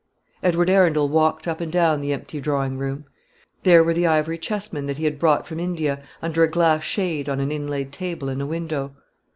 [0.41, 3.05] Edward Arundel walked up and down the empty drawing room.
[3.61, 7.29] There were the ivory chessmen that he had brought from India, under a glass shade
[7.29, 8.95] on an inlaid table in a window.